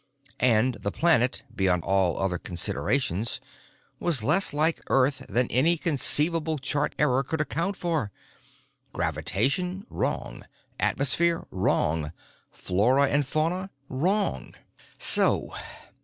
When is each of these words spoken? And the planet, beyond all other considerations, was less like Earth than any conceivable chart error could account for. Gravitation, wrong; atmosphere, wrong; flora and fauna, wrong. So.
And 0.39 0.79
the 0.81 0.91
planet, 0.91 1.43
beyond 1.55 1.83
all 1.83 2.17
other 2.17 2.39
considerations, 2.39 3.39
was 3.99 4.23
less 4.23 4.51
like 4.51 4.81
Earth 4.87 5.23
than 5.29 5.45
any 5.51 5.77
conceivable 5.77 6.57
chart 6.57 6.95
error 6.97 7.21
could 7.21 7.39
account 7.39 7.77
for. 7.77 8.11
Gravitation, 8.93 9.85
wrong; 9.91 10.43
atmosphere, 10.79 11.45
wrong; 11.51 12.13
flora 12.49 13.09
and 13.09 13.27
fauna, 13.27 13.69
wrong. 13.89 14.55
So. 14.97 15.53